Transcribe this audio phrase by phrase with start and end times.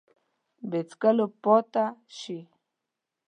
[0.69, 1.85] بې څکلو پاته
[2.17, 2.39] شي